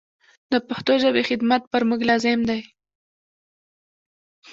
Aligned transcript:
د 0.51 0.53
پښتو 0.67 0.93
ژبي 1.03 1.23
خدمت 1.29 1.61
پر 1.71 1.81
موږ 1.89 2.01
لازم 2.09 2.39
دی. 2.49 2.61